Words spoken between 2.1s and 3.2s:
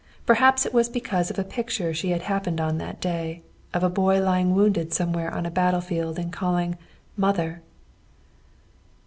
happened on that